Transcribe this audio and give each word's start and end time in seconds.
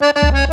Thank 0.00 0.38
you. 0.42 0.47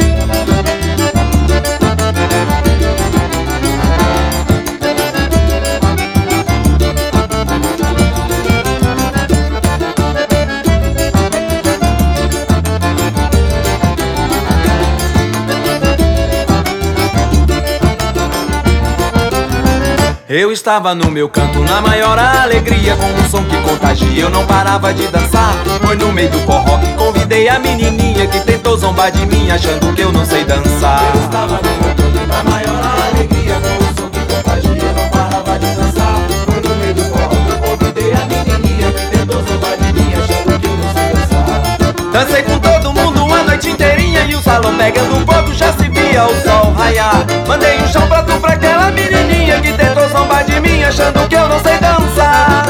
Eu 20.38 20.52
estava 20.52 20.94
no 20.94 21.10
meu 21.10 21.30
canto 21.30 21.60
na 21.60 21.80
maior 21.82 22.20
alegria 22.20 22.98
Com 22.98 23.06
um 23.06 23.30
som 23.30 23.42
que 23.46 23.56
contagia, 23.62 24.24
eu 24.24 24.30
não 24.30 24.46
parava 24.46 24.94
de 24.94 25.08
dançar 25.08 25.54
Foi 25.82 25.96
no 25.96 26.12
meio 26.12 26.30
do 26.30 26.40
forró 26.40 26.78
que 26.78 26.92
convidei 26.96 27.48
a 27.48 27.58
menininha 27.58 28.28
Que 28.28 28.42
tentou 28.42 28.76
zombar 28.76 29.14
de 29.14 29.26
mim 29.26 29.50
achando 29.50 29.96
que 29.96 30.02
eu 30.02 30.12
não 30.12 30.26
sei 30.26 30.44
dançar. 30.44 31.02
Eu 31.16 31.22
estava 31.22 31.56
no 31.56 31.62
meu 31.62 31.96
canto 31.96 32.28
na 32.28 32.44
maior 32.44 32.82
alegria 33.08 33.56
Com 33.62 33.82
um 33.82 33.96
som 33.96 34.10
que 34.10 34.20
contagia, 34.36 34.84
eu 34.84 34.94
não 34.94 35.10
parava 35.10 35.58
de 35.58 35.74
dançar 35.74 36.18
Foi 36.46 36.62
no 36.62 36.76
meio 36.76 36.94
do 36.96 37.04
forró 37.04 37.30
que 37.30 37.70
convidei 37.70 38.12
a 38.12 38.26
menininha 38.26 38.92
Que 38.92 39.18
tentou 39.18 39.42
zombar 39.42 39.78
de 39.78 39.94
mim 39.94 40.14
achando 40.16 40.60
que 40.60 40.68
eu 40.68 40.76
não 40.76 40.94
sei 40.94 41.14
dançar. 41.14 42.12
Dancei 42.12 42.44
com 42.44 42.55
achando 50.96 51.28
que 51.28 51.36
eu 51.36 51.50
não 51.50 51.60
sei 51.60 51.78
dançar 51.78 52.64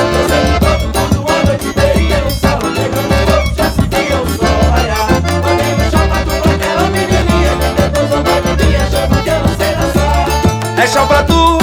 É 10.77 10.87
chão 10.87 11.07
pra 11.07 11.23
tu, 11.23 11.57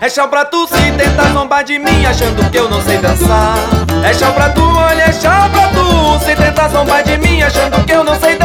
é 0.00 0.08
chão 0.08 0.28
pra 0.28 0.44
tu 0.44 0.66
se 0.66 0.92
tentar 0.92 1.32
zombar 1.32 1.64
de 1.64 1.78
mim 1.78 2.06
achando 2.06 2.50
que 2.50 2.56
eu 2.56 2.68
não 2.68 2.80
sei 2.82 2.98
dançar. 2.98 3.56
É 4.02 4.14
chão 4.14 4.32
pra 4.32 4.50
tu, 4.50 4.62
olha, 4.62 5.02
é 5.02 5.12
chão 5.12 5.50
pra 5.50 5.68
tu 5.68 6.24
se 6.24 6.36
tentar 6.36 6.68
zombar 6.68 7.02
de 7.02 7.16
mim 7.18 7.42
achando 7.42 7.84
que 7.84 7.92
eu 7.92 8.04
não 8.04 8.18
sei 8.18 8.35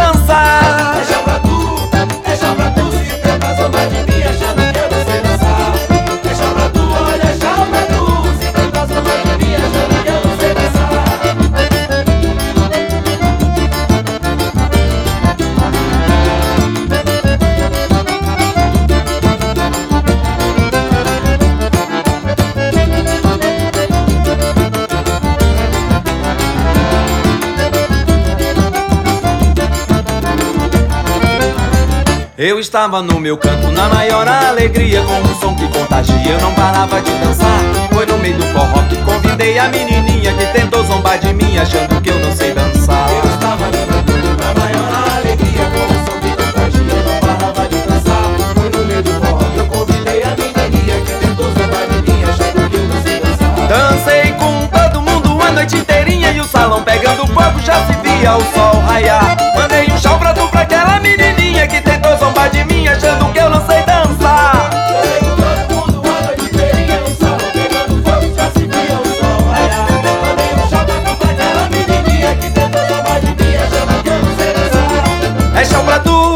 Eu 32.44 32.60
estava 32.60 33.04
no 33.04 33.20
meu 33.20 33.38
canto 33.38 33.68
na 33.68 33.88
maior 33.88 34.28
alegria 34.28 35.04
Com 35.04 35.14
um 35.30 35.40
som 35.40 35.56
que 35.56 35.68
contagia, 35.68 36.32
eu 36.32 36.42
não 36.42 36.52
parava 36.56 37.00
de 37.00 37.12
dançar 37.20 37.60
Foi 37.94 38.04
no 38.08 38.18
meio 38.18 38.36
do 38.36 38.44
forró 38.48 38.82
que 38.90 38.96
convidei 39.04 39.60
a 39.60 39.68
menininha 39.68 40.34
Que 40.34 40.48
tentou 40.48 40.84
zombar 40.84 41.20
de 41.20 41.32
mim 41.36 41.60
achando 41.60 42.02
que 42.02 42.10
eu 42.10 42.18
não 42.18 42.36
sei 42.36 42.52
dançar 42.52 43.08
Eu 43.12 43.30
estava 43.32 43.66
no 43.66 43.78
meu 43.78 44.04
canto 44.04 44.44
na 44.44 44.60
maior 44.60 45.20
alegria 45.20 45.66
Com 45.70 45.86
o 45.86 46.04
som 46.04 46.20
que 46.20 46.36
contagia, 46.36 46.82
eu 46.82 47.04
não 47.04 47.20
parava 47.20 47.70
de 47.70 47.78
dançar. 47.78 48.24
Foi 48.56 48.70
no 48.72 48.86
meio 48.88 49.04
do 49.04 49.12
forró 49.12 49.46
que 49.54 49.58
eu 49.60 49.66
convidei 49.68 50.24
a 50.24 50.30
menininha 50.30 51.02
que 51.06 51.14
tentou 51.24 51.46
zombar 51.46 51.88
de 51.92 52.12
mim 52.12 52.24
achando 52.24 52.70
que 52.72 52.76
eu 52.76 52.88
não 52.88 53.04
sei 53.04 53.20
dançar. 53.20 53.68
Dancei 53.68 54.32
com 54.32 54.68
todo 54.68 55.02
mundo 55.04 55.40
a 55.44 55.52
noite 55.52 55.78
inteirinha 55.78 56.32
E 56.32 56.40
o 56.40 56.46
salão 56.46 56.82
pegando 56.82 57.28
fogo 57.28 57.60
já 57.60 57.86
se 57.86 57.94
via 58.02 58.36
o 58.36 58.42
sol 58.52 58.82
raiar 58.82 59.38
Mandei 59.56 59.86
um 59.92 59.98
chão 60.00 60.18
pra 60.18 60.34
tu 60.34 60.48
pra 60.48 60.62
aquela 60.62 61.00
menininha 61.00 61.31
Que 61.68 61.80
tentou 61.80 62.18
zombar 62.18 62.50
de 62.50 62.66
mim 62.66 62.86
achando 62.88 63.32
que 63.32 63.40
eu 63.40 63.50
não 63.50 63.66
sei 63.66 63.82
dançar 63.84 64.70
Dancei 64.90 65.20
com 65.20 65.36
todo 65.68 65.94
mundo 65.94 66.10
a 66.10 66.22
noite 66.26 66.44
inteirinha 66.46 67.00
no 67.00 67.16
salão 67.16 67.38
pegando 67.54 68.04
fogo, 68.04 68.36
já 68.36 68.50
se 68.52 68.66
via 68.66 68.98
o 69.00 69.06
sol 69.06 69.40
raiar. 69.50 69.88
Mandei 70.22 70.50
chão 70.70 70.84
pra 70.86 70.96
tu 70.96 71.16
pra 71.16 71.32
aquela 71.32 71.70
menininha 71.70 72.36
que 72.36 72.50
tentou 72.50 72.82
zombar 72.88 73.20
de 73.22 73.28
mim 73.28 73.56
achando 73.56 74.04
que 74.04 74.10
eu 74.10 74.20
não 74.20 74.36
sei 74.36 74.54
dançar. 74.54 75.62
É 75.62 75.64
chão 75.64 75.86
pra 75.86 76.00
tu, 76.00 76.36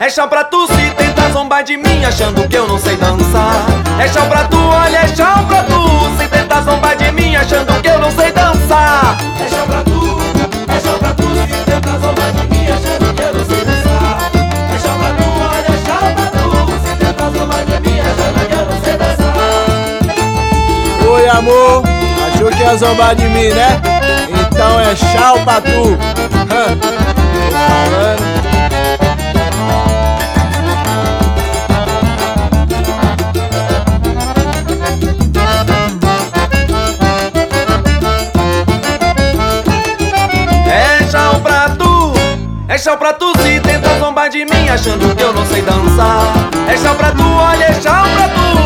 é 0.00 0.10
chão 0.10 0.28
pra 0.28 0.44
tu 0.44 0.66
se 0.66 0.90
tentar 0.90 1.28
zombar 1.30 1.62
de 1.62 1.76
mim 1.76 2.04
achando 2.04 2.48
que 2.48 2.56
eu 2.56 2.66
não 2.66 2.78
sei 2.78 2.96
dançar. 2.96 3.66
É 4.00 4.08
chão 4.08 4.26
pra 4.28 4.44
tu, 4.44 4.58
olha, 4.58 4.98
é 4.98 5.08
chão 5.08 5.44
pra 5.46 5.62
tu 5.62 6.18
se 6.18 6.26
tentar 6.28 6.62
zombar 6.62 6.96
de 6.96 7.12
mim 7.12 7.36
achando 7.36 7.80
que 7.80 7.88
eu 7.88 7.98
não 8.00 8.10
sei 8.10 8.32
dançar. 8.32 9.16
É 9.38 9.48
amor. 21.42 21.82
Achou 22.34 22.50
que 22.50 22.62
ia 22.62 22.76
zombar 22.76 23.14
de 23.14 23.24
mim, 23.24 23.48
né? 23.48 23.80
Então 24.46 24.80
é 24.80 24.94
tchau 24.94 25.40
pra 25.40 25.60
tu. 25.60 25.98
É 40.64 41.04
chão 41.10 41.40
pra 41.40 41.68
tu, 41.70 42.12
é 42.68 42.78
chão 42.78 42.96
pra 42.96 43.12
tu 43.12 43.32
se 43.42 43.60
tentar 43.60 43.98
zombar 43.98 44.30
de 44.30 44.44
mim 44.44 44.68
achando 44.72 45.14
que 45.14 45.22
eu 45.22 45.32
não 45.32 45.44
sei 45.46 45.60
dançar. 45.62 46.32
É 46.68 46.76
chão 46.76 46.94
pra 46.94 47.10
tu, 47.10 47.22
olha, 47.22 47.64
é 47.64 47.74
chão 47.74 48.02
pra 48.16 48.28
tu 48.28 48.61